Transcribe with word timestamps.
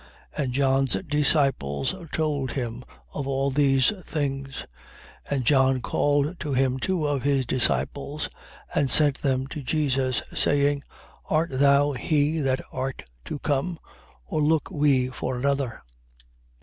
7:18. 0.35 0.43
And 0.45 0.53
John's 0.53 0.93
disciples 1.11 1.95
told 2.11 2.53
him 2.53 2.83
of 3.13 3.27
all 3.27 3.51
these 3.51 3.91
things. 4.03 4.65
7:19. 5.29 5.35
And 5.35 5.45
John 5.45 5.81
called 5.83 6.39
to 6.39 6.53
him 6.55 6.79
two 6.79 7.05
of 7.05 7.21
his 7.21 7.45
disciples 7.45 8.27
and 8.73 8.89
sent 8.89 9.21
them 9.21 9.45
to 9.45 9.61
Jesus, 9.61 10.23
saying: 10.33 10.81
Art 11.25 11.51
thou 11.53 11.91
he 11.91 12.39
that 12.39 12.61
art 12.71 13.03
to 13.25 13.37
come? 13.37 13.77
Or 14.25 14.41
look 14.41 14.71
we 14.71 15.09
for 15.09 15.37
another? 15.37 15.83